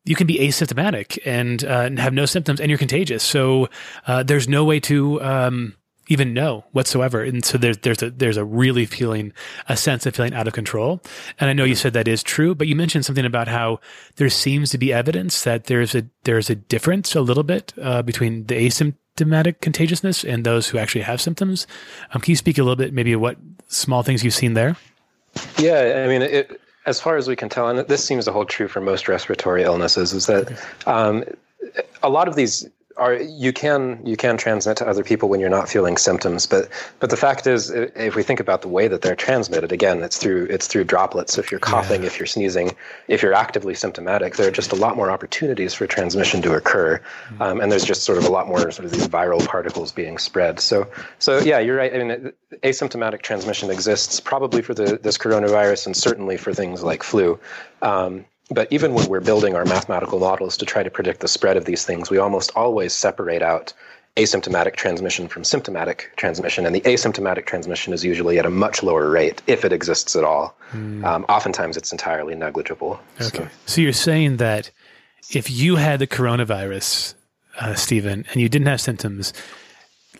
[0.04, 3.22] you can be asymptomatic and, uh, have no symptoms and you're contagious.
[3.22, 3.68] So
[4.06, 5.74] uh, there's no way to um,
[6.10, 7.22] even know whatsoever.
[7.22, 9.32] And so there's there's a there's a really feeling
[9.68, 11.00] a sense of feeling out of control.
[11.38, 13.80] And I know you said that is true, but you mentioned something about how
[14.16, 18.02] there seems to be evidence that there's a there's a difference a little bit uh,
[18.02, 21.66] between the asymptomatic contagiousness and those who actually have symptoms.
[22.12, 23.36] Um, can you speak a little bit, maybe what
[23.68, 24.76] small things you've seen there?
[25.58, 26.60] Yeah, I mean, it,
[26.90, 29.62] as far as we can tell, and this seems to hold true for most respiratory
[29.62, 31.24] illnesses, is that um,
[32.02, 32.68] a lot of these
[33.00, 36.68] are you can you can transmit to other people when you're not feeling symptoms but
[36.98, 40.18] but the fact is if we think about the way that they're transmitted again it's
[40.18, 41.38] through it's through droplets.
[41.38, 42.08] If you're coughing yeah.
[42.08, 42.76] if you're sneezing
[43.08, 46.98] if you're actively symptomatic there are just a lot more opportunities for transmission to occur.
[46.98, 47.42] Mm-hmm.
[47.42, 50.18] um, and there's just sort of a lot more sort of these viral particles being
[50.18, 50.60] spread.
[50.60, 50.86] So
[51.18, 51.94] so yeah you're right.
[51.94, 52.32] I mean
[52.62, 57.40] asymptomatic transmission exists probably for the this coronavirus and certainly for things like flu.
[57.80, 61.56] Um, but even when we're building our mathematical models to try to predict the spread
[61.56, 63.72] of these things, we almost always separate out
[64.16, 66.66] asymptomatic transmission from symptomatic transmission.
[66.66, 70.24] And the asymptomatic transmission is usually at a much lower rate, if it exists at
[70.24, 70.56] all.
[70.72, 71.04] Mm.
[71.04, 73.00] Um, oftentimes it's entirely negligible.
[73.20, 73.44] Okay.
[73.44, 73.48] So.
[73.66, 73.80] so.
[73.80, 74.70] you're saying that
[75.30, 77.14] if you had the coronavirus,
[77.60, 79.32] uh, Stephen, and you didn't have symptoms,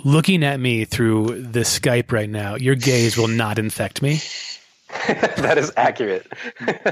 [0.05, 4.21] looking at me through the Skype right now, your gaze will not infect me?
[5.09, 6.27] that is accurate.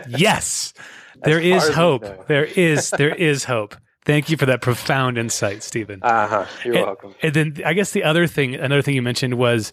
[0.08, 0.74] yes
[1.22, 2.26] there is hope.
[2.26, 3.76] There is there is hope.
[4.04, 6.00] Thank you for that profound insight, Stephen.
[6.02, 6.46] Uh huh.
[6.64, 7.14] You're and, welcome.
[7.22, 9.70] And then I guess the other thing, another thing you mentioned was,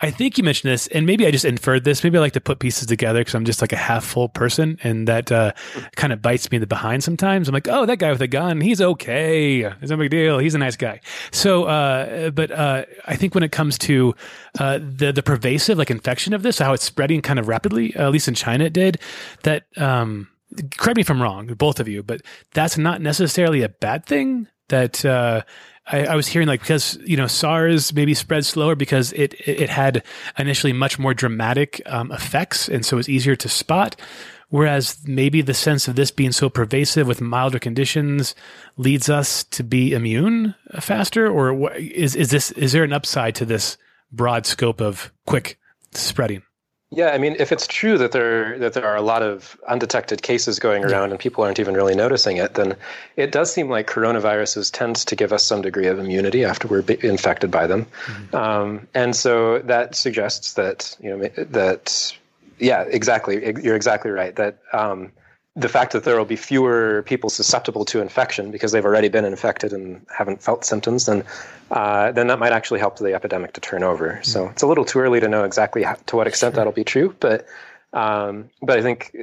[0.00, 2.04] I think you mentioned this, and maybe I just inferred this.
[2.04, 4.76] Maybe I like to put pieces together because I'm just like a half full person,
[4.82, 5.52] and that uh,
[5.94, 7.48] kind of bites me in the behind sometimes.
[7.48, 9.60] I'm like, oh, that guy with a gun, he's okay.
[9.62, 10.38] It's no big deal.
[10.38, 11.00] He's a nice guy.
[11.30, 14.14] So, uh, but uh, I think when it comes to
[14.58, 18.10] uh, the the pervasive like infection of this, how it's spreading kind of rapidly, at
[18.10, 19.00] least in China, it did.
[19.44, 20.28] That um,
[20.76, 22.22] correct me if I'm wrong, both of you, but
[22.54, 24.48] that's not necessarily a bad thing.
[24.68, 25.42] That uh,
[25.86, 29.70] I, I, was hearing, like because you know SARS maybe spread slower because it it
[29.70, 30.02] had
[30.38, 34.00] initially much more dramatic um, effects, and so it's easier to spot.
[34.48, 38.34] Whereas maybe the sense of this being so pervasive with milder conditions
[38.76, 43.44] leads us to be immune faster, or is is this is there an upside to
[43.44, 43.76] this
[44.12, 45.58] broad scope of quick
[45.92, 46.42] spreading?
[46.90, 50.22] Yeah, I mean, if it's true that there that there are a lot of undetected
[50.22, 52.76] cases going around and people aren't even really noticing it, then
[53.16, 56.84] it does seem like coronaviruses tend to give us some degree of immunity after we're
[57.02, 58.36] infected by them, mm-hmm.
[58.36, 62.16] um, and so that suggests that you know that
[62.58, 64.58] yeah, exactly, you're exactly right that.
[64.72, 65.12] Um,
[65.56, 69.24] the fact that there will be fewer people susceptible to infection because they've already been
[69.24, 71.24] infected and haven't felt symptoms, then
[71.70, 74.10] uh, then that might actually help the epidemic to turn over.
[74.10, 74.22] Mm-hmm.
[74.24, 76.84] So it's a little too early to know exactly how, to what extent that'll be
[76.84, 77.46] true, but
[77.94, 79.16] um, but I think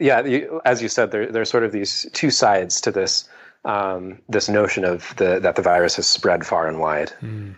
[0.00, 3.28] yeah, you, as you said, there there's sort of these two sides to this
[3.64, 7.12] um, this notion of the that the virus has spread far and wide.
[7.22, 7.54] Mm.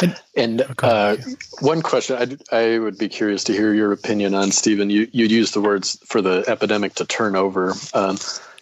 [0.00, 1.16] And, and uh,
[1.60, 4.90] one question I, I would be curious to hear your opinion on, Stephen.
[4.90, 7.74] You you used the words for the epidemic to turn over.
[7.92, 8.18] Um,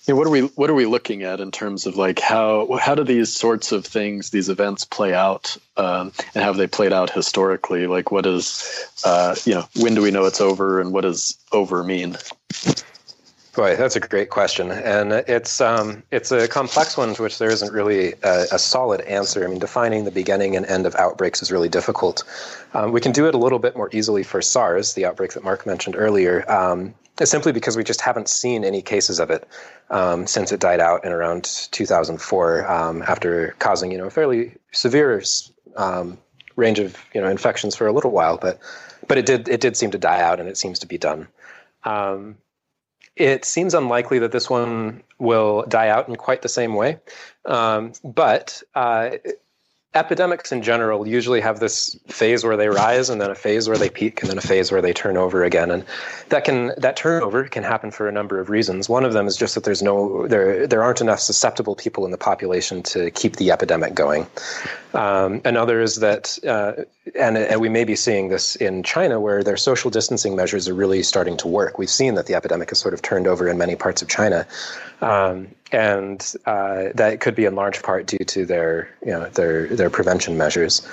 [0.07, 2.77] you know, what are we what are we looking at in terms of like how
[2.81, 6.93] how do these sorts of things, these events, play out, um, and have they played
[6.93, 7.87] out historically?
[7.87, 11.39] Like, what is uh, you know when do we know it's over, and what does
[11.53, 12.17] over mean?
[13.55, 17.51] Boy, that's a great question, and it's um, it's a complex one to which there
[17.51, 19.45] isn't really a, a, solid answer.
[19.45, 22.25] I mean, defining the beginning and end of outbreaks is really difficult.
[22.73, 25.45] Um, we can do it a little bit more easily for SARS, the outbreak that
[25.45, 29.47] Mark mentioned earlier, um, simply because we just haven't seen any cases of it
[29.91, 34.55] um, since it died out in around 2004, um, after causing you know a fairly
[34.73, 35.23] severe
[35.77, 36.17] um,
[36.57, 38.59] range of you know infections for a little while, but
[39.07, 41.29] but it did it did seem to die out, and it seems to be done.
[41.85, 42.37] Um,
[43.17, 46.99] it seems unlikely that this one will die out in quite the same way.
[47.45, 49.11] Um, but uh,
[49.95, 53.77] epidemics in general usually have this phase where they rise and then a phase where
[53.77, 55.71] they peak and then a phase where they turn over again.
[55.71, 55.85] And
[56.31, 58.89] that can that turnover can happen for a number of reasons.
[58.89, 62.11] One of them is just that there's no there there aren't enough susceptible people in
[62.11, 64.27] the population to keep the epidemic going.
[64.95, 66.85] Um, another is that uh,
[67.19, 70.75] and, and we may be seeing this in China where their social distancing measures are
[70.75, 71.79] really starting to work.
[71.79, 74.47] We've seen that the epidemic has sort of turned over in many parts of China.
[75.01, 79.67] Um, and uh, that could be in large part due to their you know their
[79.69, 80.87] their prevention measures.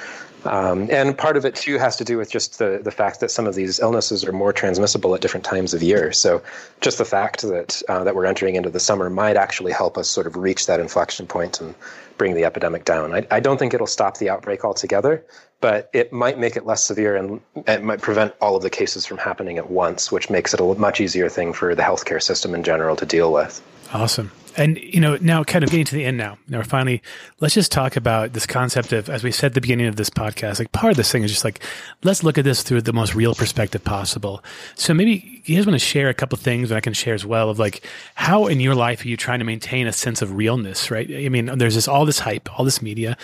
[0.46, 3.30] Um, and part of it too has to do with just the the fact that
[3.30, 6.14] some of these illnesses are more transmissible at different times of year.
[6.14, 6.42] So,
[6.80, 10.10] just the fact that uh, that we're entering into the summer might actually help us
[10.10, 11.76] sort of reach that inflection point and
[12.18, 13.14] bring the epidemic down.
[13.14, 15.26] I, I don't think it'll stop the outbreak altogether,
[15.62, 19.06] but it might make it less severe and it might prevent all of the cases
[19.06, 22.54] from happening at once, which makes it a much easier thing for the healthcare system
[22.54, 23.62] in general to deal with.
[23.94, 24.32] Awesome.
[24.58, 26.38] And you know, now kind of getting to the end now.
[26.48, 27.02] Now we're finally
[27.40, 30.10] let's just talk about this concept of as we said at the beginning of this
[30.10, 31.64] podcast, like part of this thing is just like
[32.04, 34.44] let's look at this through the most real perspective possible.
[34.76, 37.26] So maybe you guys want to share a couple things that I can share as
[37.26, 40.34] well of like how in your life are you trying to maintain a sense of
[40.34, 41.10] realness, right?
[41.10, 43.18] I mean, there's this all this hype, all this media.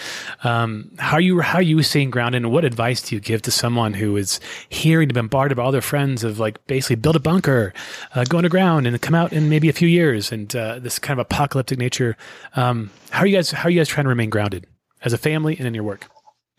[0.43, 3.41] Um, how are you how are you staying grounded and what advice do you give
[3.43, 7.15] to someone who is hearing to bombarded by all their friends of like basically build
[7.15, 7.73] a bunker,
[8.13, 11.19] uh, go underground and come out in maybe a few years and uh, this kind
[11.19, 12.17] of apocalyptic nature.
[12.55, 13.51] Um, how are you guys?
[13.51, 14.67] How are you guys trying to remain grounded
[15.03, 16.07] as a family and in your work?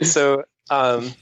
[0.03, 0.45] So.
[0.69, 1.14] Um,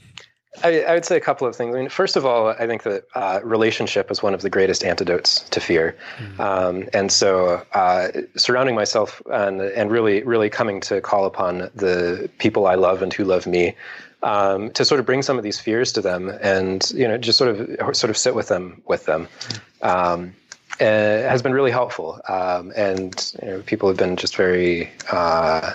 [0.63, 1.75] I, I, would say a couple of things.
[1.75, 4.83] I mean, first of all, I think that uh, relationship is one of the greatest
[4.83, 6.41] antidotes to fear, mm-hmm.
[6.41, 12.29] um, and so uh, surrounding myself and and really really coming to call upon the
[12.39, 13.75] people I love and who love me
[14.23, 17.37] um, to sort of bring some of these fears to them, and you know just
[17.37, 19.27] sort of sort of sit with them with them.
[19.81, 19.87] Mm-hmm.
[19.87, 20.35] Um,
[20.81, 22.19] uh, has been really helpful.
[22.27, 24.91] Um, and you know, people have been just very.
[25.11, 25.73] Uh,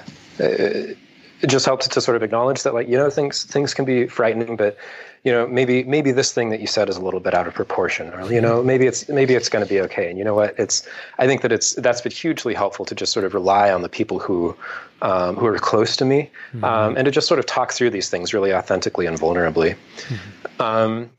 [1.43, 4.07] it just helps to sort of acknowledge that, like you know, things things can be
[4.07, 4.77] frightening, but
[5.25, 7.55] you know, maybe maybe this thing that you said is a little bit out of
[7.55, 10.09] proportion, or you know, maybe it's maybe it's going to be okay.
[10.09, 10.55] And you know what?
[10.59, 10.87] It's
[11.19, 13.89] I think that it's that's been hugely helpful to just sort of rely on the
[13.89, 14.57] people who
[15.03, 16.65] um, who are close to me, mm-hmm.
[16.65, 19.77] um, and to just sort of talk through these things really authentically and vulnerably.
[20.09, 20.63] Mm-hmm.
[20.63, 21.11] Um,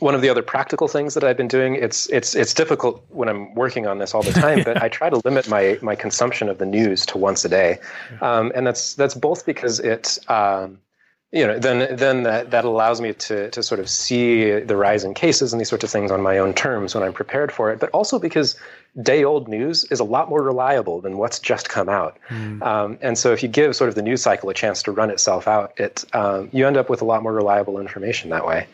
[0.00, 3.28] one of the other practical things that I've been doing, it's it's it's difficult when
[3.28, 6.48] I'm working on this all the time, but I try to limit my my consumption
[6.48, 7.78] of the news to once a day,
[8.20, 10.78] um, and that's that's both because it um,
[11.32, 15.04] you know then then that, that allows me to to sort of see the rise
[15.04, 17.70] in cases and these sorts of things on my own terms when I'm prepared for
[17.70, 18.56] it, but also because
[19.02, 22.18] day old news is a lot more reliable than what's just come out.
[22.28, 22.62] Mm.
[22.62, 25.10] Um, and so if you give sort of the news cycle a chance to run
[25.10, 28.66] itself out, it um, you end up with a lot more reliable information that way.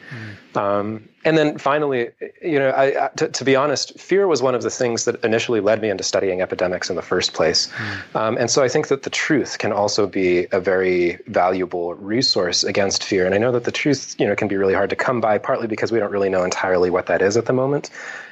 [0.54, 0.56] Mm.
[0.56, 2.10] Um, and then finally,
[2.40, 5.58] you know, I, to, to, be honest, fear was one of the things that initially
[5.58, 7.68] led me into studying epidemics in the first place.
[8.12, 8.40] Mm.
[8.40, 13.02] and so I think that the truth can also be a very valuable resource against
[13.02, 13.26] fear.
[13.26, 15.38] And I know that the truth, you know, can be really hard to come by,
[15.38, 17.90] partly because we don't really know entirely what that is at the moment.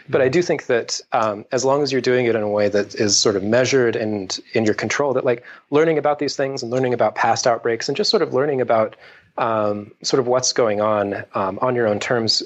[0.09, 2.68] But I do think that um, as long as you're doing it in a way
[2.68, 6.62] that is sort of measured and in your control, that like learning about these things
[6.62, 8.96] and learning about past outbreaks and just sort of learning about
[9.37, 12.42] um, sort of what's going on um, on your own terms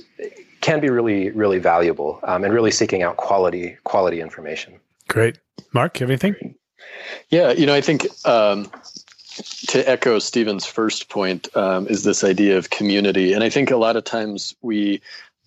[0.61, 4.74] can be really, really valuable um, and really seeking out quality quality information.
[5.09, 5.38] Great,
[5.72, 6.55] Mark, you have anything?
[7.31, 8.70] Yeah, you know, I think um,
[9.68, 13.77] to echo Stephen's first point um, is this idea of community, and I think a
[13.77, 15.01] lot of times we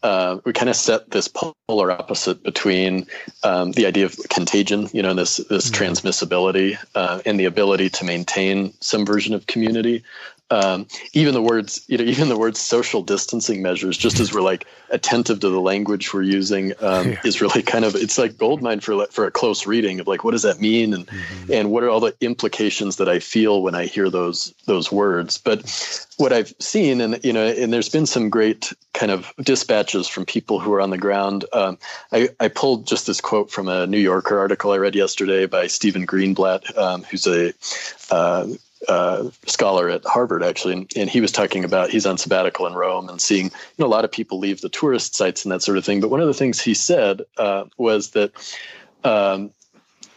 [0.04, 3.06] uh, we kind of set this polar opposite between
[3.44, 5.84] um, the idea of contagion, you know, this this mm-hmm.
[5.84, 10.04] transmissibility uh, and the ability to maintain some version of community,
[10.52, 14.42] um, even the words, you know, even the words social distancing measures, just as we're
[14.42, 17.20] like attentive to the language we're using, um, yeah.
[17.24, 20.32] is really kind of it's like goldmine for for a close reading of like what
[20.32, 21.54] does that mean and mm-hmm.
[21.54, 25.38] and what are all the implications that I feel when I hear those those words.
[25.38, 25.62] But
[26.18, 30.26] what I've seen, and you know, and there's been some great kind of dispatches from
[30.26, 31.46] people who are on the ground.
[31.54, 31.78] Um,
[32.12, 35.68] I, I pulled just this quote from a New Yorker article I read yesterday by
[35.68, 37.54] Stephen Greenblatt, um, who's a
[38.12, 38.48] uh,
[38.88, 42.74] uh, scholar at Harvard, actually, and, and, he was talking about he's on sabbatical in
[42.74, 45.62] Rome and seeing you know a lot of people leave the tourist sites and that
[45.62, 46.02] sort of thing.
[46.02, 48.32] But one of the things he said uh, was that
[49.04, 49.52] um,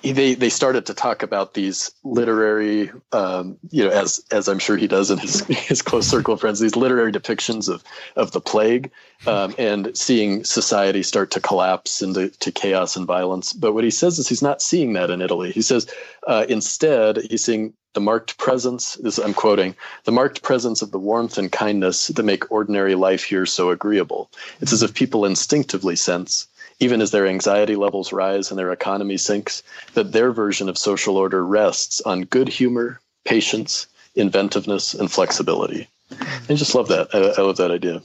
[0.02, 4.76] they they started to talk about these literary, um, you know, as as I'm sure
[4.76, 7.82] he does in his his close circle of friends, these literary depictions of
[8.16, 8.90] of the plague,
[9.26, 13.52] um, and seeing society start to collapse into to chaos and violence.
[13.52, 15.52] But what he says is he's not seeing that in Italy.
[15.52, 15.86] He says
[16.26, 18.94] uh, instead he's seeing the marked presence.
[18.96, 23.24] This I'm quoting the marked presence of the warmth and kindness that make ordinary life
[23.24, 24.30] here so agreeable.
[24.60, 26.46] It's as if people instinctively sense
[26.80, 29.62] even as their anxiety levels rise and their economy sinks,
[29.94, 35.88] that their version of social order rests on good humor, patience, inventiveness, and flexibility.
[36.48, 37.08] I just love that.
[37.14, 38.02] I, I love that idea.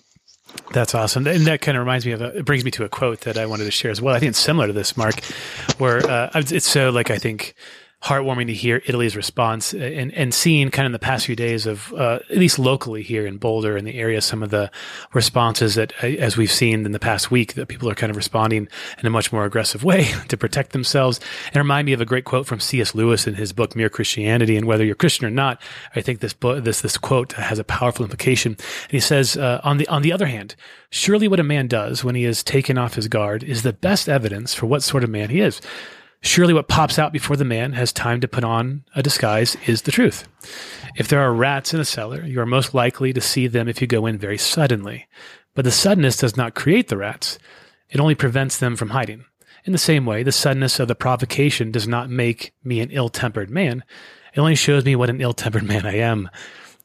[0.73, 2.89] That's awesome, and that kind of reminds me of a, it brings me to a
[2.89, 4.15] quote that I wanted to share as well.
[4.15, 5.23] I think it's similar to this, Mark,
[5.77, 7.53] where uh, it's so like I think
[8.01, 11.65] heartwarming to hear Italy's response and, and seeing kind of in the past few days
[11.65, 14.71] of, uh, at least locally here in Boulder in the area, some of the
[15.13, 18.15] responses that, uh, as we've seen in the past week, that people are kind of
[18.15, 18.69] responding
[18.99, 21.19] in a much more aggressive way to protect themselves.
[21.47, 22.95] And remind me of a great quote from C.S.
[22.95, 24.55] Lewis in his book Mere Christianity.
[24.55, 25.61] And whether you're Christian or not,
[25.93, 28.53] I think this book, this this quote has a powerful implication.
[28.53, 30.55] And he says, uh, on the on the other hand,
[30.89, 34.07] surely what a man does when he is taken off his guard is the best
[34.07, 35.59] evidence for what sort of man he is.
[36.21, 39.83] Surely what pops out before the man has time to put on a disguise is
[39.83, 40.27] the truth.
[40.97, 43.81] If there are rats in a cellar, you are most likely to see them if
[43.81, 45.07] you go in very suddenly.
[45.55, 47.39] But the suddenness does not create the rats,
[47.89, 49.25] it only prevents them from hiding.
[49.63, 53.09] In the same way, the suddenness of the provocation does not make me an ill
[53.09, 53.83] tempered man,
[54.33, 56.29] it only shows me what an ill tempered man I am.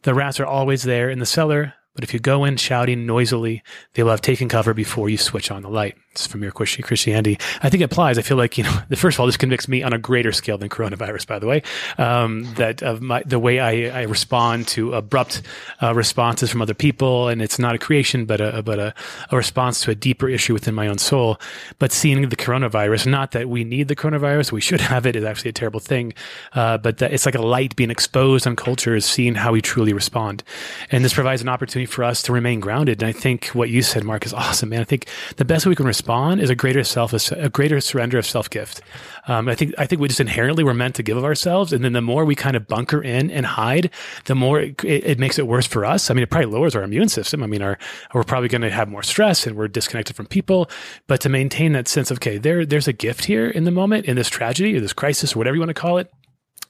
[0.02, 3.62] The rats are always there in the cellar, but if you go in shouting noisily,
[3.94, 5.96] they will have taken cover before you switch on the light.
[6.16, 7.38] From Mere Christianity.
[7.62, 8.18] I think it applies.
[8.18, 10.56] I feel like, you know, first of all, this convicts me on a greater scale
[10.56, 11.62] than coronavirus, by the way,
[11.98, 15.42] um, that of my, the way I, I respond to abrupt
[15.82, 17.28] uh, responses from other people.
[17.28, 18.94] And it's not a creation, but a, but a,
[19.30, 21.40] a response to a deeper issue within my own soul.
[21.78, 25.24] But seeing the coronavirus, not that we need the coronavirus, we should have it is
[25.24, 26.14] actually a terrible thing.
[26.52, 29.60] Uh, but that it's like a light being exposed on culture is seeing how we
[29.60, 30.44] truly respond.
[30.90, 33.02] And this provides an opportunity for us to remain grounded.
[33.02, 34.80] And I think what you said, Mark, is awesome, man.
[34.80, 37.80] I think the best way we can respond respond is a greater self, a greater
[37.80, 38.82] surrender of self gift.
[39.26, 41.72] Um, I think, I think we just inherently were meant to give of ourselves.
[41.72, 43.90] And then the more we kind of bunker in and hide,
[44.26, 46.10] the more it, it, it makes it worse for us.
[46.10, 47.42] I mean, it probably lowers our immune system.
[47.42, 47.78] I mean, our,
[48.12, 50.68] we're probably going to have more stress and we're disconnected from people.
[51.06, 54.04] But to maintain that sense of, okay, there, there's a gift here in the moment,
[54.04, 56.12] in this tragedy or this crisis or whatever you want to call it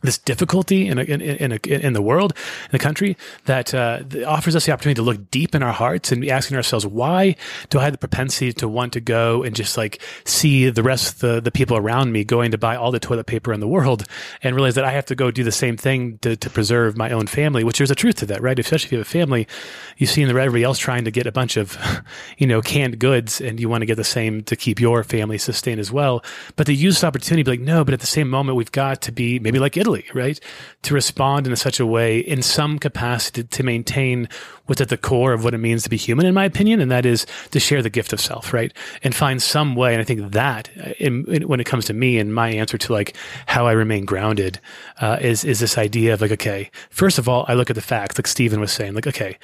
[0.04, 2.34] this difficulty in, a, in, in, a, in, the world,
[2.64, 6.12] in the country, that, uh, offers us the opportunity to look deep in our hearts
[6.12, 7.34] and be asking ourselves, why
[7.70, 11.14] do I have the propensity to want to go and just like see the rest
[11.14, 13.68] of the, the people around me going to buy all the toilet paper in the
[13.68, 14.04] world
[14.42, 17.10] and realize that I have to go do the same thing to, to preserve my
[17.10, 18.58] own family, which there's a truth to that, right?
[18.58, 19.48] Especially if you have a family,
[19.96, 21.78] you see everybody else trying to get a bunch of,
[22.38, 25.38] you know, canned goods and you want to get the same to keep your family
[25.38, 26.22] sustained as well.
[26.56, 29.00] But to use this opportunity, be like, no, but at the same moment, we've got
[29.02, 30.38] to be maybe like Italy right?
[30.82, 34.28] To respond in such a way in some capacity to maintain
[34.66, 36.90] what's at the core of what it means to be human, in my opinion, and
[36.90, 38.72] that is to share the gift of self, right?
[39.02, 39.92] And find some way.
[39.92, 42.92] And I think that in, in, when it comes to me and my answer to
[42.92, 43.16] like
[43.46, 44.60] how I remain grounded,
[45.00, 47.82] uh, is, is this idea of like, okay, first of all, I look at the
[47.82, 49.38] facts, like Stephen was saying, like, okay,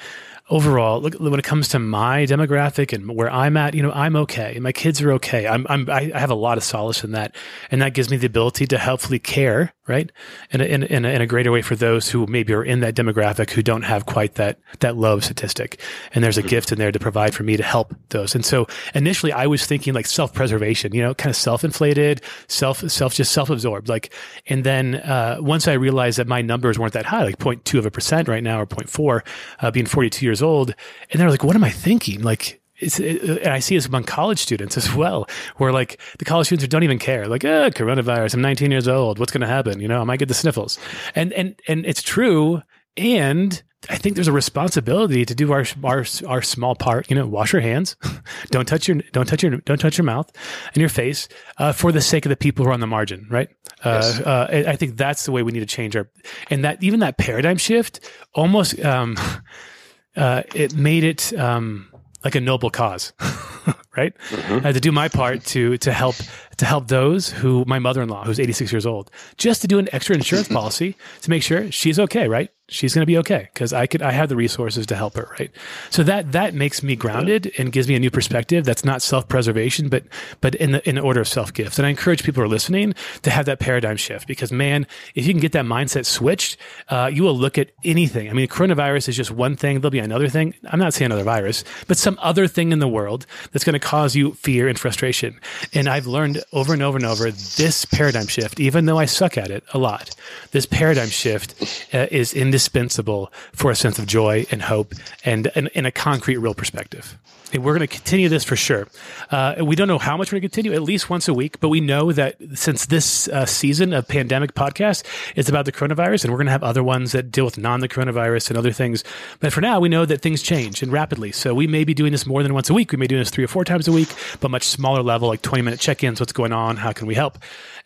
[0.51, 4.15] overall, look, when it comes to my demographic and where I'm at, you know, I'm
[4.17, 4.59] okay.
[4.59, 5.47] My kids are okay.
[5.47, 7.35] I'm, I'm, I have a lot of solace in that.
[7.71, 10.09] And that gives me the ability to helpfully care, right?
[10.51, 12.79] In a, in, in, a, in a greater way for those who maybe are in
[12.79, 15.81] that demographic who don't have quite that, that low statistic.
[16.15, 18.33] And there's a gift in there to provide for me to help those.
[18.33, 22.21] And so initially I was thinking like self preservation, you know, kind of self inflated,
[22.47, 23.89] self, self, just self absorbed.
[23.89, 24.13] Like,
[24.47, 27.85] and then, uh, once I realized that my numbers weren't that high, like 0.2 of
[27.85, 29.21] a percent right now or 0.4,
[29.59, 30.73] uh, being 42 years old.
[31.09, 32.21] And they're like, what am I thinking?
[32.21, 35.27] Like, it's, it, and I see this among college students as well,
[35.57, 38.33] where like the college students don't even care, like, ah, coronavirus.
[38.33, 39.19] I'm 19 years old.
[39.19, 39.79] What's going to happen?
[39.79, 40.79] You know, I might get the sniffles,
[41.15, 42.61] and and and it's true.
[42.97, 47.09] And I think there's a responsibility to do our our our small part.
[47.09, 47.95] You know, wash your hands,
[48.49, 50.29] don't touch your don't touch your don't touch your mouth
[50.73, 51.27] and your face
[51.57, 53.49] uh, for the sake of the people who are on the margin, right?
[53.83, 54.19] Uh, yes.
[54.19, 56.09] Uh, I think that's the way we need to change our
[56.49, 57.99] and that even that paradigm shift
[58.33, 58.79] almost.
[58.83, 59.17] Um,
[60.15, 61.90] uh, it made it um,
[62.23, 63.13] like a noble cause,
[63.97, 64.13] right?
[64.29, 64.53] Mm-hmm.
[64.53, 66.15] I had to do my part to to help
[66.57, 69.79] to help those who my mother in law, who's 86 years old, just to do
[69.79, 72.49] an extra insurance policy to make sure she's okay, right?
[72.71, 75.29] She's going to be okay because I could I have the resources to help her,
[75.39, 75.51] right?
[75.89, 78.65] So that that makes me grounded and gives me a new perspective.
[78.65, 80.03] That's not self preservation, but
[80.39, 81.77] but in the in the order of self gift.
[81.77, 85.27] And I encourage people who are listening to have that paradigm shift because man, if
[85.27, 86.57] you can get that mindset switched,
[86.89, 88.29] uh, you will look at anything.
[88.29, 89.81] I mean, coronavirus is just one thing.
[89.81, 90.55] There'll be another thing.
[90.65, 93.79] I'm not saying another virus, but some other thing in the world that's going to
[93.79, 95.39] cause you fear and frustration.
[95.73, 99.37] And I've learned over and over and over this paradigm shift, even though I suck
[99.37, 100.15] at it a lot.
[100.51, 104.93] This paradigm shift uh, is in this indispensable for a sense of joy and hope
[105.25, 107.17] and in a concrete, real perspective.
[107.53, 108.87] And we're going to continue this for sure.
[109.29, 111.59] Uh, we don't know how much we're going to continue, at least once a week,
[111.59, 115.03] but we know that since this uh, season of pandemic podcast
[115.35, 117.81] is about the coronavirus, and we're going to have other ones that deal with non
[117.81, 119.03] the coronavirus and other things.
[119.41, 121.33] But for now, we know that things change and rapidly.
[121.33, 122.93] So we may be doing this more than once a week.
[122.93, 124.07] We may be doing this three or four times a week,
[124.39, 126.21] but much smaller level, like 20 minute check ins.
[126.21, 126.77] What's going on?
[126.77, 127.37] How can we help?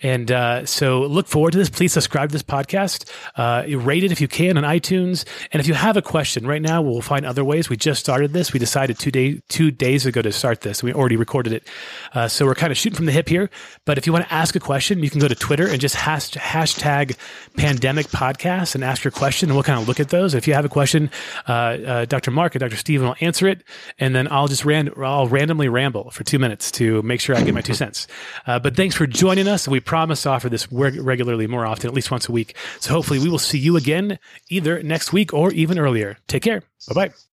[0.02, 1.70] And uh, so look forward to this.
[1.70, 3.10] Please subscribe to this podcast.
[3.36, 5.26] Uh, rate it if you can on iTunes.
[5.52, 7.70] And if you have a question right now, we'll find other ways.
[7.70, 8.54] We just started this.
[8.54, 10.84] We decided two day two days ago to start this.
[10.84, 11.68] We already recorded it,
[12.14, 13.50] uh, so we're kind of shooting from the hip here.
[13.86, 15.96] But if you want to ask a question, you can go to Twitter and just
[15.96, 17.16] hash, hashtag
[17.58, 20.34] pandemic podcast and ask your question, and we'll kind of look at those.
[20.34, 21.10] If you have a question,
[21.48, 22.32] uh, uh, Dr.
[22.32, 22.76] Mark and Dr.
[22.76, 23.64] Stephen will answer it,
[24.00, 27.44] and then I'll just ran- I'll randomly ramble for two minutes to make sure I
[27.44, 28.08] get my two cents.
[28.48, 29.68] Uh, but thanks for joining us.
[29.68, 32.56] We promise to offer this reg- regularly more often, at least once a week.
[32.80, 34.20] So hopefully we will see you again
[34.56, 36.18] either next week or even earlier.
[36.28, 36.62] Take care.
[36.88, 37.14] Bye bye.